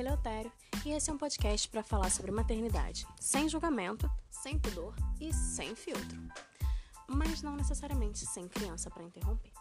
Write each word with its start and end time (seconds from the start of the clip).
aqui 0.00 0.06
é 0.06 0.10
Leotério 0.10 0.52
e 0.84 0.90
esse 0.90 1.10
é 1.10 1.12
um 1.12 1.18
podcast 1.18 1.68
para 1.68 1.82
falar 1.82 2.10
sobre 2.10 2.30
maternidade, 2.30 3.06
sem 3.20 3.48
julgamento, 3.48 4.10
sem 4.30 4.58
pudor 4.58 4.94
e 5.20 5.32
sem 5.32 5.76
filtro. 5.76 6.18
Mas 7.06 7.42
não 7.42 7.54
necessariamente 7.54 8.24
sem 8.26 8.48
criança 8.48 8.88
para 8.88 9.02
interromper. 9.02 9.52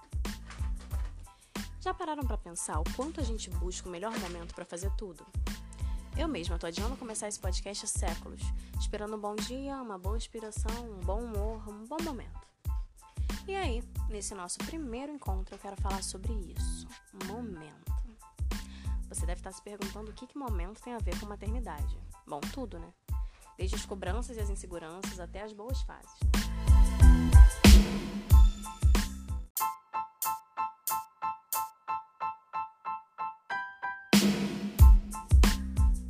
Já 1.81 1.93
pararam 1.93 2.23
para 2.23 2.37
pensar 2.37 2.79
o 2.79 2.83
quanto 2.95 3.19
a 3.19 3.23
gente 3.23 3.49
busca 3.49 3.87
o 3.87 3.91
melhor 3.91 4.17
momento 4.17 4.53
para 4.55 4.65
fazer 4.65 4.91
tudo? 4.95 5.25
Eu 6.17 6.27
mesma 6.27 6.57
tô 6.57 6.67
adiando 6.67 6.97
começar 6.97 7.27
esse 7.27 7.39
podcast 7.39 7.85
há 7.85 7.87
séculos, 7.87 8.41
esperando 8.79 9.15
um 9.15 9.19
bom 9.19 9.35
dia, 9.35 9.75
uma 9.81 9.97
boa 9.97 10.17
inspiração, 10.17 10.71
um 10.85 10.99
bom 10.99 11.21
humor, 11.21 11.67
um 11.67 11.85
bom 11.85 11.97
momento. 12.01 12.47
E 13.47 13.55
aí, 13.55 13.83
nesse 14.09 14.33
nosso 14.35 14.59
primeiro 14.59 15.11
encontro, 15.11 15.55
eu 15.55 15.59
quero 15.59 15.81
falar 15.81 16.03
sobre 16.03 16.33
isso: 16.33 16.87
momento. 17.25 17.88
Você 19.09 19.25
deve 19.25 19.39
estar 19.39 19.51
se 19.51 19.61
perguntando 19.61 20.11
o 20.11 20.13
que, 20.13 20.27
que 20.27 20.37
momento 20.37 20.81
tem 20.81 20.93
a 20.93 20.99
ver 20.99 21.19
com 21.19 21.25
maternidade. 21.25 21.99
Bom, 22.27 22.39
tudo, 22.53 22.77
né? 22.77 22.93
Desde 23.57 23.75
as 23.75 23.83
cobranças 23.83 24.37
e 24.37 24.39
as 24.39 24.51
inseguranças 24.51 25.19
até 25.19 25.41
as 25.41 25.51
boas 25.51 25.81
fases. 25.81 26.19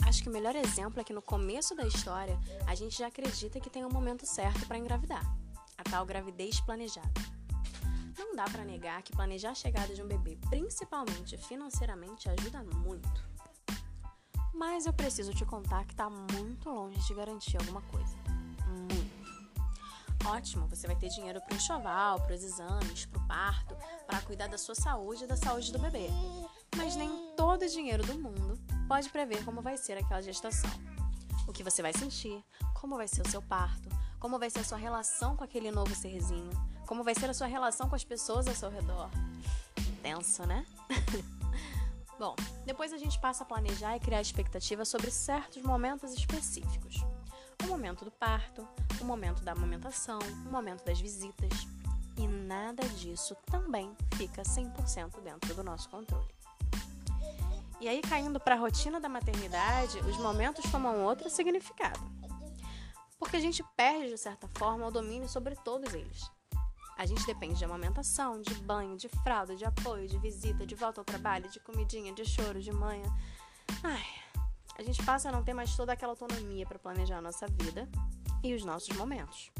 Acho 0.05 0.21
que 0.21 0.29
o 0.29 0.33
melhor 0.33 0.55
exemplo 0.57 0.99
é 0.99 1.03
que 1.05 1.13
no 1.13 1.21
começo 1.21 1.73
da 1.73 1.87
história 1.87 2.37
a 2.67 2.75
gente 2.75 2.97
já 2.97 3.07
acredita 3.07 3.61
que 3.61 3.69
tem 3.69 3.85
um 3.85 3.89
momento 3.89 4.25
certo 4.25 4.67
para 4.67 4.77
engravidar 4.77 5.23
a 5.77 5.83
tal 5.83 6.05
gravidez 6.05 6.59
planejada. 6.59 7.38
Não 8.19 8.35
dá 8.35 8.43
para 8.43 8.65
negar 8.65 9.01
que 9.01 9.13
planejar 9.13 9.51
a 9.51 9.55
chegada 9.55 9.95
de 9.95 10.03
um 10.03 10.07
bebê, 10.07 10.37
principalmente 10.49 11.37
financeiramente, 11.37 12.29
ajuda 12.29 12.61
muito. 12.61 13.23
Mas 14.53 14.85
eu 14.85 14.91
preciso 14.91 15.33
te 15.33 15.45
contar 15.45 15.85
que 15.85 15.95
tá 15.95 16.09
muito 16.09 16.69
longe 16.69 16.99
de 17.07 17.13
garantir 17.13 17.55
alguma 17.55 17.81
coisa. 17.83 18.17
Muito. 18.67 20.27
Ótimo, 20.27 20.67
você 20.67 20.85
vai 20.85 20.97
ter 20.97 21.07
dinheiro 21.07 21.39
para 21.39 21.53
o 21.53 21.55
enxoval, 21.55 22.19
para 22.19 22.35
os 22.35 22.43
exames, 22.43 23.05
para 23.05 23.21
o 23.21 23.25
parto, 23.25 23.77
para 24.05 24.19
cuidar 24.19 24.47
da 24.47 24.57
sua 24.57 24.75
saúde 24.75 25.23
e 25.23 25.27
da 25.27 25.37
saúde 25.37 25.71
do 25.71 25.79
bebê. 25.79 26.09
Mas 26.75 26.97
nem 26.97 27.09
todo 27.37 27.61
o 27.61 27.69
dinheiro 27.69 28.05
do 28.05 28.19
mundo 28.19 28.59
pode 28.85 29.09
prever 29.09 29.45
como 29.45 29.61
vai 29.61 29.77
ser 29.77 29.97
aquela 29.97 30.21
gestação. 30.21 30.69
O 31.47 31.53
que 31.53 31.63
você 31.63 31.81
vai 31.81 31.93
sentir, 31.93 32.43
como 32.73 32.97
vai 32.97 33.07
ser 33.07 33.21
o 33.21 33.29
seu 33.29 33.41
parto, 33.41 33.87
como 34.19 34.37
vai 34.37 34.49
ser 34.49 34.59
a 34.59 34.63
sua 34.63 34.77
relação 34.77 35.35
com 35.35 35.43
aquele 35.43 35.71
novo 35.71 35.95
serzinho, 35.95 36.49
como 36.85 37.03
vai 37.03 37.15
ser 37.15 37.29
a 37.29 37.33
sua 37.33 37.47
relação 37.47 37.87
com 37.87 37.95
as 37.95 38.03
pessoas 38.03 38.47
ao 38.47 38.55
seu 38.55 38.69
redor. 38.69 39.09
Tenso, 40.01 40.45
né? 40.45 40.65
Bom, 42.19 42.35
depois 42.65 42.91
a 42.91 42.97
gente 42.97 43.17
passa 43.19 43.43
a 43.43 43.45
planejar 43.45 43.95
e 43.95 43.99
criar 43.99 44.21
expectativas 44.21 44.89
sobre 44.89 45.09
certos 45.09 45.63
momentos 45.63 46.13
específicos. 46.13 46.97
O 47.63 47.67
momento 47.67 48.03
do 48.03 48.11
parto, 48.11 48.67
o 48.99 49.05
momento 49.05 49.41
da 49.41 49.53
amamentação, 49.53 50.19
o 50.45 50.51
momento 50.51 50.83
das 50.83 50.99
visitas. 50.99 51.49
E 52.17 52.27
nada 52.27 52.83
disso 52.89 53.35
também 53.45 53.95
fica 54.15 54.41
100% 54.41 55.21
dentro 55.21 55.53
do 55.55 55.63
nosso 55.63 55.89
controle. 55.89 56.27
E 57.79 57.87
aí, 57.87 58.01
caindo 58.01 58.37
para 58.41 58.55
a 58.55 58.57
rotina 58.57 58.99
da 58.99 59.07
maternidade, 59.07 59.99
os 59.99 60.17
momentos 60.17 60.69
tomam 60.69 61.05
outro 61.05 61.29
significado. 61.29 62.18
Porque 63.19 63.35
a 63.35 63.39
gente 63.39 63.63
perde, 63.75 64.09
de 64.09 64.17
certa 64.17 64.47
forma, 64.47 64.87
o 64.87 64.91
domínio 64.91 65.27
sobre 65.27 65.55
todos 65.57 65.93
eles. 65.93 66.31
A 66.97 67.05
gente 67.05 67.25
depende 67.25 67.55
de 67.55 67.65
amamentação, 67.65 68.41
de 68.41 68.53
banho, 68.55 68.97
de 68.97 69.07
fralda, 69.09 69.55
de 69.55 69.65
apoio, 69.65 70.07
de 70.07 70.17
visita, 70.17 70.65
de 70.65 70.75
volta 70.75 71.01
ao 71.01 71.05
trabalho, 71.05 71.49
de 71.49 71.59
comidinha, 71.59 72.13
de 72.13 72.25
choro, 72.25 72.61
de 72.61 72.71
manhã. 72.71 73.05
Ai, 73.83 74.05
a 74.77 74.83
gente 74.83 75.03
passa 75.05 75.29
a 75.29 75.31
não 75.31 75.43
ter 75.43 75.53
mais 75.53 75.75
toda 75.75 75.93
aquela 75.93 76.13
autonomia 76.13 76.65
para 76.65 76.79
planejar 76.79 77.17
a 77.17 77.21
nossa 77.21 77.45
vida 77.47 77.87
e 78.43 78.53
os 78.53 78.63
nossos 78.63 78.95
momentos. 78.95 79.51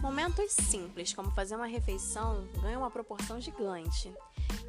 Momentos 0.00 0.52
simples, 0.52 1.12
como 1.12 1.30
fazer 1.30 1.56
uma 1.56 1.66
refeição, 1.66 2.46
ganham 2.60 2.82
uma 2.82 2.90
proporção 2.90 3.40
gigante. 3.40 4.12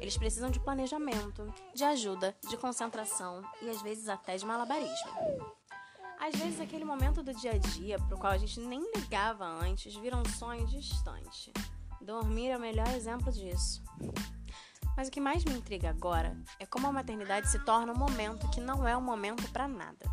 Eles 0.00 0.16
precisam 0.16 0.50
de 0.50 0.58
planejamento, 0.58 1.52
de 1.74 1.84
ajuda, 1.84 2.36
de 2.48 2.56
concentração 2.56 3.42
e 3.60 3.68
às 3.68 3.82
vezes 3.82 4.08
até 4.08 4.36
de 4.36 4.46
malabarismo. 4.46 5.57
Às 6.20 6.34
vezes, 6.34 6.60
aquele 6.60 6.84
momento 6.84 7.22
do 7.22 7.32
dia 7.32 7.52
a 7.52 7.58
dia 7.58 7.98
pro 8.00 8.18
qual 8.18 8.32
a 8.32 8.38
gente 8.38 8.58
nem 8.58 8.82
ligava 8.94 9.44
antes 9.44 9.94
vira 9.94 10.16
um 10.16 10.24
sonho 10.24 10.66
distante. 10.66 11.52
Dormir 12.00 12.48
é 12.48 12.56
o 12.56 12.60
melhor 12.60 12.88
exemplo 12.88 13.30
disso. 13.30 13.82
Mas 14.96 15.06
o 15.06 15.10
que 15.12 15.20
mais 15.20 15.44
me 15.44 15.54
intriga 15.54 15.88
agora 15.88 16.36
é 16.58 16.66
como 16.66 16.88
a 16.88 16.92
maternidade 16.92 17.48
se 17.48 17.58
torna 17.60 17.92
um 17.92 17.96
momento 17.96 18.50
que 18.50 18.60
não 18.60 18.86
é 18.86 18.96
um 18.96 19.00
momento 19.00 19.48
para 19.52 19.68
nada. 19.68 20.10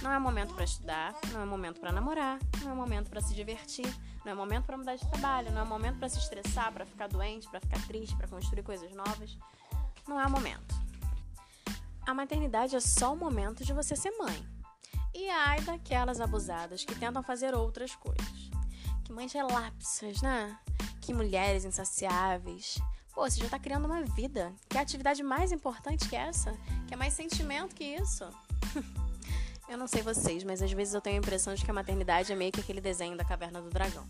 Não 0.00 0.12
é 0.12 0.18
momento 0.18 0.54
para 0.54 0.64
estudar, 0.64 1.12
não 1.32 1.40
é 1.40 1.44
momento 1.44 1.80
para 1.80 1.90
namorar, 1.90 2.38
não 2.62 2.70
é 2.70 2.74
momento 2.74 3.10
para 3.10 3.20
se 3.20 3.34
divertir, 3.34 3.86
não 4.24 4.30
é 4.30 4.34
momento 4.34 4.64
para 4.64 4.76
mudar 4.76 4.94
de 4.94 5.08
trabalho, 5.10 5.50
não 5.50 5.62
é 5.62 5.64
momento 5.64 5.98
para 5.98 6.08
se 6.08 6.18
estressar, 6.18 6.72
para 6.72 6.86
ficar 6.86 7.08
doente, 7.08 7.48
para 7.48 7.60
ficar 7.60 7.84
triste, 7.88 8.16
para 8.16 8.28
construir 8.28 8.62
coisas 8.62 8.92
novas. 8.94 9.36
Não 10.06 10.20
é 10.20 10.28
momento. 10.28 10.74
A 12.06 12.14
maternidade 12.14 12.76
é 12.76 12.80
só 12.80 13.12
o 13.12 13.16
momento 13.16 13.64
de 13.64 13.72
você 13.72 13.96
ser 13.96 14.12
mãe. 14.12 14.51
E 15.14 15.28
ai 15.28 15.60
daquelas 15.60 16.20
abusadas 16.20 16.84
que 16.84 16.94
tentam 16.94 17.22
fazer 17.22 17.54
outras 17.54 17.94
coisas. 17.94 18.50
Que 19.04 19.12
mães 19.12 19.32
relapsas, 19.32 20.22
né? 20.22 20.58
Que 21.00 21.12
mulheres 21.12 21.64
insaciáveis. 21.64 22.78
Pô, 23.12 23.28
você 23.28 23.40
já 23.40 23.48
tá 23.48 23.58
criando 23.58 23.84
uma 23.84 24.02
vida. 24.02 24.52
Que 24.68 24.78
atividade 24.78 25.22
mais 25.22 25.52
importante 25.52 26.08
que 26.08 26.16
essa? 26.16 26.52
Que 26.86 26.94
é 26.94 26.96
mais 26.96 27.12
sentimento 27.12 27.74
que 27.74 27.84
isso? 27.84 28.24
eu 29.68 29.76
não 29.76 29.86
sei 29.86 30.00
vocês, 30.02 30.42
mas 30.44 30.62
às 30.62 30.72
vezes 30.72 30.94
eu 30.94 31.00
tenho 31.00 31.16
a 31.16 31.18
impressão 31.18 31.54
de 31.54 31.64
que 31.64 31.70
a 31.70 31.74
maternidade 31.74 32.32
é 32.32 32.36
meio 32.36 32.52
que 32.52 32.60
aquele 32.60 32.80
desenho 32.80 33.16
da 33.16 33.24
caverna 33.24 33.60
do 33.60 33.68
dragão. 33.68 34.08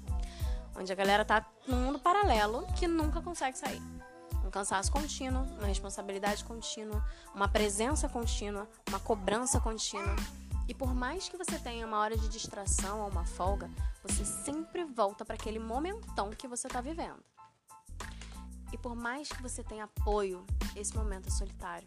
Onde 0.77 0.93
a 0.93 0.95
galera 0.95 1.25
tá 1.25 1.45
num 1.67 1.84
mundo 1.84 1.99
paralelo 1.99 2.67
que 2.75 2.87
nunca 2.87 3.21
consegue 3.21 3.59
sair 3.59 3.83
um 4.45 4.51
cansaço 4.51 4.91
contínuo, 4.91 5.45
uma 5.59 5.67
responsabilidade 5.67 6.45
contínua, 6.45 7.05
uma 7.34 7.49
presença 7.49 8.09
contínua, 8.09 8.69
uma 8.89 8.99
cobrança 8.99 9.61
contínua. 9.61 10.17
E 10.72 10.75
por 10.75 10.94
mais 10.94 11.28
que 11.28 11.37
você 11.37 11.59
tenha 11.59 11.87
uma 11.87 11.99
hora 11.99 12.16
de 12.16 12.31
distração 12.31 13.03
ou 13.03 13.10
uma 13.10 13.27
folga, 13.27 13.71
você 14.03 14.25
sempre 14.25 14.87
volta 14.87 15.22
para 15.22 15.34
aquele 15.34 15.59
momentão 15.59 16.31
que 16.31 16.49
você 16.49 16.66
está 16.66 16.81
vivendo. 16.81 17.22
E 18.72 18.78
por 18.78 18.97
mais 18.97 19.28
que 19.28 19.43
você 19.43 19.62
tenha 19.62 19.84
apoio, 19.84 20.47
esse 20.75 20.97
momento 20.97 21.28
é 21.28 21.31
solitário. 21.31 21.87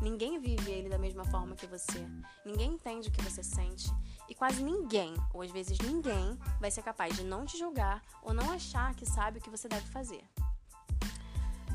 Ninguém 0.00 0.40
vive 0.40 0.70
ele 0.70 0.88
da 0.88 0.96
mesma 0.96 1.22
forma 1.26 1.54
que 1.54 1.66
você. 1.66 2.02
Ninguém 2.46 2.72
entende 2.72 3.10
o 3.10 3.12
que 3.12 3.20
você 3.20 3.42
sente. 3.42 3.92
E 4.26 4.34
quase 4.34 4.62
ninguém, 4.62 5.12
ou 5.34 5.42
às 5.42 5.50
vezes 5.50 5.78
ninguém, 5.78 6.38
vai 6.58 6.70
ser 6.70 6.80
capaz 6.80 7.14
de 7.14 7.24
não 7.24 7.44
te 7.44 7.58
julgar 7.58 8.02
ou 8.22 8.32
não 8.32 8.50
achar 8.50 8.94
que 8.94 9.04
sabe 9.04 9.38
o 9.38 9.42
que 9.42 9.50
você 9.50 9.68
deve 9.68 9.86
fazer. 9.88 10.24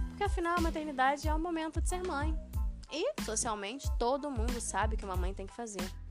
Porque 0.09 0.23
afinal 0.23 0.57
a 0.57 0.61
maternidade 0.61 1.27
é 1.27 1.35
o 1.35 1.37
momento 1.37 1.79
de 1.79 1.89
ser 1.89 2.01
mãe. 2.01 2.35
E, 2.91 3.21
socialmente, 3.21 3.87
todo 3.99 4.31
mundo 4.31 4.59
sabe 4.59 4.95
o 4.95 4.97
que 4.97 5.05
uma 5.05 5.15
mãe 5.15 5.31
tem 5.31 5.45
que 5.45 5.55
fazer. 5.55 6.02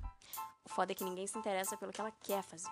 O 0.64 0.68
foda 0.68 0.92
é 0.92 0.94
que 0.94 1.04
ninguém 1.04 1.26
se 1.26 1.38
interessa 1.38 1.76
pelo 1.76 1.92
que 1.92 2.00
ela 2.00 2.12
quer 2.22 2.42
fazer. 2.42 2.70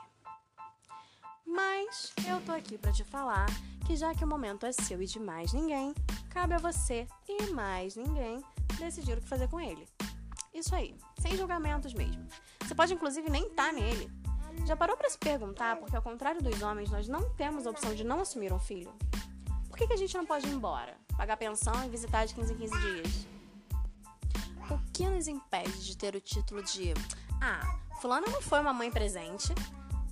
Mas 1.47 2.13
eu 2.29 2.41
tô 2.43 2.53
aqui 2.53 2.79
para 2.79 2.93
te 2.93 3.05
falar 3.05 3.47
que 3.87 3.97
já 3.97 4.15
que 4.15 4.25
o 4.25 4.29
momento 4.29 4.67
é 4.67 4.73
seu 4.73 5.03
e 5.03 5.07
de 5.07 5.19
mais 5.19 5.53
ninguém, 5.53 5.95
cabe 6.31 6.55
a 6.55 6.59
você 6.59 7.09
e 7.29 7.51
mais 7.51 7.97
ninguém 7.97 8.43
decidir 8.79 9.19
o 9.19 9.21
que 9.21 9.29
fazer 9.29 9.49
com 9.49 9.61
ele. 9.61 9.89
Isso 10.55 10.75
aí, 10.75 10.97
sem 11.21 11.37
julgamentos 11.37 11.93
mesmo. 11.93 12.27
Você 12.61 12.75
pode 12.75 12.95
inclusive 12.95 13.29
nem 13.29 13.47
estar 13.49 13.67
tá 13.67 13.73
nele. 13.73 14.11
Já 14.67 14.77
parou 14.77 14.97
para 14.97 15.11
se 15.11 15.19
perguntar 15.19 15.77
porque 15.77 15.97
ao 15.97 16.03
contrário 16.03 16.43
dos 16.43 16.61
homens, 16.63 16.91
nós 16.91 17.09
não 17.09 17.31
temos 17.35 17.67
a 17.67 17.71
opção 17.71 17.95
de 17.95 18.05
não 18.05 18.21
assumir 18.21 18.53
um 18.53 18.59
filho? 18.59 18.93
Por 19.69 19.77
que, 19.77 19.87
que 19.87 19.93
a 19.93 19.97
gente 19.97 20.17
não 20.17 20.27
pode 20.27 20.47
ir 20.47 20.53
embora, 20.53 20.97
pagar 21.17 21.37
pensão 21.37 21.85
e 21.85 21.89
visitar 21.89 22.27
de 22.27 22.35
15 22.35 22.53
em 22.53 22.57
15 22.57 22.81
dias? 22.81 23.27
O 24.71 24.79
que 24.93 25.09
nos 25.09 25.27
impede 25.27 25.85
de 25.85 25.97
ter 25.97 26.15
o 26.15 26.21
título 26.21 26.63
de 26.63 26.95
ah, 27.41 27.79
fulana 28.01 28.27
não 28.27 28.43
foi 28.43 28.61
uma 28.61 28.73
mãe 28.73 28.91
presente 28.91 29.55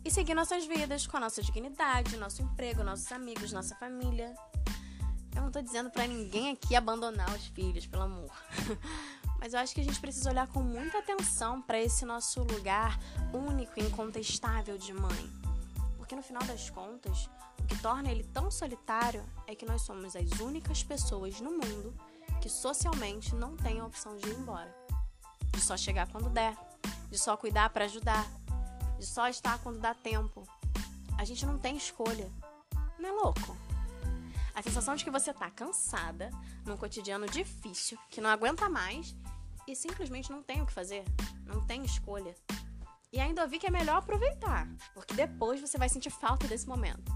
e 0.05 0.11
seguir 0.11 0.35
nossas 0.35 0.65
vidas 0.67 1.07
com 1.07 1.19
a 1.19 1.21
nossa 1.21 1.43
dignidade, 1.43 2.17
nosso 2.17 2.41
emprego, 2.41 2.83
nossos 2.83 3.11
amigos, 3.13 3.53
nossa 3.53 3.75
família. 3.77 4.35
Eu 5.37 5.43
não 5.43 5.51
tô 5.51 5.61
dizendo 5.61 5.91
para 5.91 6.07
ninguém 6.07 6.51
aqui 6.51 6.75
abandonar 6.75 7.31
os 7.35 7.47
filhos, 7.49 7.87
pelo 7.87 8.05
amor. 8.05 8.31
Mas 9.39 9.53
eu 9.53 9.61
acho 9.61 9.75
que 9.75 9.81
a 9.81 9.85
gente 9.85 10.01
precisa 10.01 10.31
olhar 10.31 10.49
com 10.49 10.61
muita 10.61 10.99
atenção 10.99 11.63
para 11.63 11.79
esse 11.79 12.05
nosso 12.05 12.43
lugar 12.43 12.99
único 13.33 13.79
e 13.79 13.83
incontestável 13.83 14.77
de 14.79 14.93
mãe. 14.93 15.33
Porque 15.97 16.17
no 16.17 16.23
final 16.23 16.43
das 16.45 16.71
contas, 16.71 17.29
o 17.61 17.67
que 17.67 17.79
torna 17.81 18.11
ele 18.11 18.25
tão 18.25 18.51
solitário 18.51 19.25
é 19.47 19.55
que 19.55 19.67
nós 19.67 19.83
somos 19.83 20.17
as 20.17 20.41
únicas 20.41 20.83
pessoas 20.83 21.41
no 21.41 21.51
mundo 21.51 21.95
que 22.41 22.49
socialmente 22.49 23.35
não 23.35 23.57
têm 23.57 23.81
a 23.81 23.87
opção 23.87 24.17
de 24.17 24.29
ir 24.29 24.39
embora. 24.39 24.75
De 25.53 25.61
só 25.61 25.77
chegar 25.77 26.09
quando 26.09 26.31
der, 26.31 26.57
de 27.09 27.19
só 27.19 27.37
cuidar 27.37 27.71
para 27.71 27.85
ajudar, 27.85 28.27
de 28.99 29.07
só 29.07 29.29
estar 29.29 29.59
quando 29.59 29.81
dá 29.81 29.95
tempo. 29.95 30.47
A 31.17 31.25
gente 31.25 31.45
não 31.45 31.59
tem 31.59 31.77
escolha. 31.77 32.31
Não 32.99 33.09
é 33.09 33.13
louco? 33.13 33.57
A 34.55 34.63
sensação 34.63 34.97
de 34.97 35.05
que 35.05 35.11
você 35.11 35.33
tá 35.33 35.51
cansada, 35.51 36.31
num 36.67 36.77
cotidiano 36.77 37.27
difícil, 37.27 37.99
que 38.11 38.21
não 38.21 38.29
aguenta 38.29 38.69
mais 38.69 39.15
e 39.67 39.77
simplesmente 39.77 40.31
não 40.31 40.43
tem 40.43 40.61
o 40.61 40.67
que 40.67 40.73
fazer, 40.73 41.05
não 41.45 41.65
tem 41.65 41.85
escolha. 41.85 42.35
E 43.13 43.21
ainda 43.21 43.43
ouvi 43.43 43.59
que 43.59 43.67
é 43.67 43.71
melhor 43.71 43.99
aproveitar, 43.99 44.69
porque 44.95 45.15
depois 45.15 45.61
você 45.61 45.79
vai 45.79 45.89
sentir 45.89 46.11
falta 46.11 46.47
desse 46.47 46.69
momento. 46.69 47.13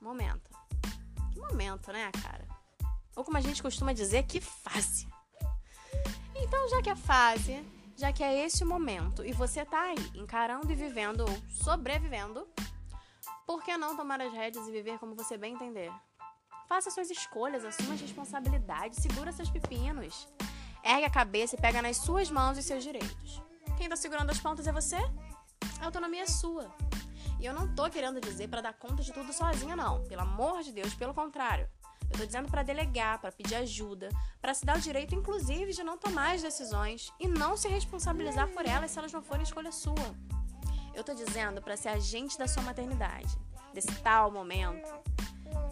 Momento. 0.00 0.50
Que 1.32 1.38
momento, 1.38 1.92
né, 1.92 2.10
cara? 2.22 2.48
Ou 3.14 3.24
como 3.24 3.36
a 3.36 3.40
gente 3.40 3.62
costuma 3.62 3.92
dizer, 3.92 4.24
que 4.24 4.40
fase. 4.40 5.06
Então, 6.34 6.68
já 6.70 6.80
que 6.80 6.90
é 6.90 6.96
fase, 6.96 7.62
já 8.00 8.14
que 8.14 8.24
é 8.24 8.46
esse 8.46 8.64
o 8.64 8.66
momento 8.66 9.22
e 9.22 9.30
você 9.30 9.62
tá 9.62 9.78
aí 9.78 10.10
encarando 10.14 10.72
e 10.72 10.74
vivendo 10.74 11.20
ou 11.20 11.28
sobrevivendo, 11.50 12.48
por 13.46 13.62
que 13.62 13.76
não 13.76 13.94
tomar 13.94 14.22
as 14.22 14.32
rédeas 14.32 14.66
e 14.66 14.72
viver 14.72 14.98
como 14.98 15.14
você 15.14 15.36
bem 15.36 15.52
entender? 15.52 15.92
Faça 16.66 16.90
suas 16.90 17.10
escolhas, 17.10 17.62
assuma 17.62 17.92
as 17.92 18.00
responsabilidades, 18.00 19.02
segura 19.02 19.32
seus 19.32 19.50
pepinos. 19.50 20.26
Ergue 20.82 21.04
a 21.04 21.10
cabeça 21.10 21.56
e 21.56 21.60
pega 21.60 21.82
nas 21.82 21.98
suas 21.98 22.30
mãos 22.30 22.56
os 22.56 22.64
seus 22.64 22.82
direitos. 22.82 23.42
Quem 23.76 23.86
tá 23.86 23.96
segurando 23.96 24.30
as 24.30 24.40
pontas 24.40 24.66
é 24.66 24.72
você? 24.72 24.96
A 25.78 25.84
autonomia 25.84 26.22
é 26.22 26.26
sua. 26.26 26.74
E 27.38 27.44
eu 27.44 27.52
não 27.52 27.74
tô 27.74 27.90
querendo 27.90 28.18
dizer 28.18 28.48
para 28.48 28.62
dar 28.62 28.72
conta 28.72 29.02
de 29.02 29.12
tudo 29.12 29.30
sozinha, 29.30 29.76
não. 29.76 30.02
Pelo 30.04 30.22
amor 30.22 30.62
de 30.62 30.72
Deus, 30.72 30.94
pelo 30.94 31.12
contrário. 31.12 31.68
Tô 32.20 32.26
dizendo 32.26 32.50
para 32.50 32.62
delegar, 32.62 33.18
para 33.18 33.32
pedir 33.32 33.54
ajuda, 33.54 34.10
para 34.42 34.52
se 34.52 34.66
dar 34.66 34.76
o 34.76 34.80
direito, 34.80 35.14
inclusive, 35.14 35.72
de 35.72 35.82
não 35.82 35.96
tomar 35.96 36.34
as 36.34 36.42
decisões 36.42 37.10
e 37.18 37.26
não 37.26 37.56
se 37.56 37.66
responsabilizar 37.66 38.46
por 38.48 38.66
elas 38.66 38.90
se 38.90 38.98
elas 38.98 39.10
não 39.10 39.22
forem 39.22 39.42
escolha 39.42 39.72
sua. 39.72 40.14
Eu 40.94 41.02
tô 41.02 41.14
dizendo 41.14 41.62
para 41.62 41.78
ser 41.78 41.88
agente 41.88 42.36
da 42.36 42.46
sua 42.46 42.62
maternidade, 42.62 43.34
desse 43.72 43.90
tal 44.02 44.30
momento. 44.30 44.86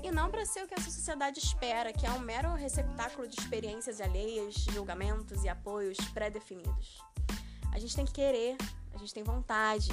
E 0.02 0.10
não 0.10 0.30
para 0.30 0.46
ser 0.46 0.64
o 0.64 0.66
que 0.66 0.72
essa 0.72 0.90
sociedade 0.90 1.38
espera, 1.38 1.92
que 1.92 2.06
é 2.06 2.10
um 2.12 2.20
mero 2.20 2.54
receptáculo 2.54 3.28
de 3.28 3.38
experiências 3.38 4.00
alheias, 4.00 4.54
julgamentos 4.54 5.44
e 5.44 5.50
apoios 5.50 5.98
pré-definidos. 6.14 7.04
A 7.74 7.78
gente 7.78 7.94
tem 7.94 8.06
que 8.06 8.12
querer, 8.12 8.56
a 8.94 8.96
gente 8.96 9.12
tem 9.12 9.22
vontade. 9.22 9.90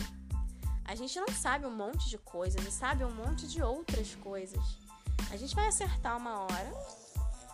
A 0.86 0.96
gente 0.96 1.19
não 1.19 1.28
sabe 1.28 1.66
um 1.66 1.75
monte 1.75 2.10
de 2.10 2.18
coisas 2.18 2.66
e 2.66 2.72
sabe 2.72 3.04
um 3.04 3.12
monte 3.12 3.46
de 3.46 3.62
outras 3.62 4.16
coisas. 4.16 4.85
A 5.36 5.38
gente 5.38 5.54
vai 5.54 5.68
acertar 5.68 6.16
uma 6.16 6.44
hora 6.44 6.74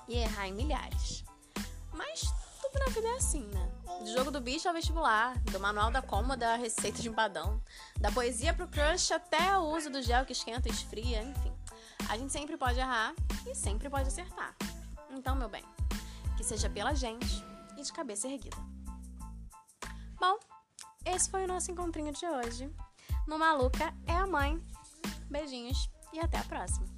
e 0.08 0.14
errar 0.14 0.48
em 0.48 0.54
milhares. 0.54 1.24
Mas 1.92 2.22
tudo 2.62 2.78
na 2.78 2.92
vida 2.92 3.08
é 3.08 3.16
assim, 3.16 3.44
né? 3.48 3.72
Do 4.02 4.14
jogo 4.14 4.30
do 4.30 4.40
bicho 4.40 4.68
ao 4.68 4.74
vestibular, 4.76 5.36
do 5.40 5.60
manual 5.60 5.90
da 5.90 6.00
cômoda 6.00 6.54
à 6.54 6.56
receita 6.58 7.02
de 7.02 7.10
empadão, 7.10 7.60
da 8.00 8.12
poesia 8.12 8.54
pro 8.54 8.68
crush 8.68 9.12
até 9.12 9.58
o 9.58 9.76
uso 9.76 9.90
do 9.90 10.00
gel 10.00 10.28
que 10.28 10.32
esquenta 10.32 10.70
e 10.70 10.72
esfria, 10.72 11.24
enfim. 11.24 11.52
A 12.08 12.20
gente 12.20 12.32
sempre 12.32 12.56
pode 12.56 12.78
errar 12.78 13.16
e 13.48 13.56
sempre 13.56 13.90
pode 13.90 14.10
acertar. 14.10 14.56
Então, 15.10 15.36
meu 15.36 15.50
bem, 15.50 15.66
que 16.38 16.44
seja 16.44 16.70
pela 16.70 16.94
gente 16.94 17.44
e 17.80 17.82
de 17.82 17.92
cabeça 17.92 18.28
erguida. 18.28 18.58
Bom, 20.20 20.38
esse 21.04 21.32
foi 21.32 21.46
o 21.46 21.48
nosso 21.48 21.72
encontrinho 21.72 22.14
de 22.14 22.28
hoje. 22.28 22.72
No 23.26 23.40
Maluca 23.40 23.92
é 24.06 24.14
a 24.14 24.28
mãe. 24.28 24.64
Beijinhos 25.32 25.90
e 26.14 26.20
até 26.20 26.38
a 26.38 26.44
próxima. 26.44 26.91